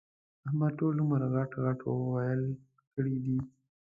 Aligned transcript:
احمد 0.47 0.71
ټول 0.79 0.95
عمر 1.03 1.21
غټ 1.33 1.51
ِغټ 1.63 1.79
ويل 2.13 2.43
کړي 2.93 3.15
دي. 3.25 3.37